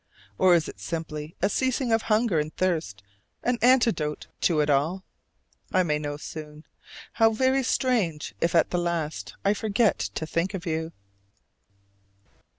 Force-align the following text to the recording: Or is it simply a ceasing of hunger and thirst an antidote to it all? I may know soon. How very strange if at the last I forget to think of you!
Or 0.39 0.55
is 0.55 0.67
it 0.67 0.79
simply 0.79 1.35
a 1.43 1.47
ceasing 1.47 1.91
of 1.93 2.01
hunger 2.01 2.39
and 2.39 2.51
thirst 2.57 3.03
an 3.43 3.59
antidote 3.61 4.25
to 4.41 4.59
it 4.59 4.67
all? 4.67 5.03
I 5.71 5.83
may 5.83 5.99
know 5.99 6.17
soon. 6.17 6.65
How 7.13 7.29
very 7.29 7.61
strange 7.61 8.33
if 8.41 8.55
at 8.55 8.71
the 8.71 8.79
last 8.79 9.35
I 9.45 9.53
forget 9.53 9.99
to 9.99 10.25
think 10.25 10.55
of 10.55 10.65
you! 10.65 10.91